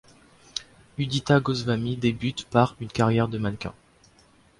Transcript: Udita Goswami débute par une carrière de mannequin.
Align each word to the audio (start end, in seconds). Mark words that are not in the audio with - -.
Udita 0.97 1.39
Goswami 1.39 1.95
débute 1.95 2.45
par 2.45 2.75
une 2.79 2.87
carrière 2.87 3.27
de 3.27 3.37
mannequin. 3.37 3.71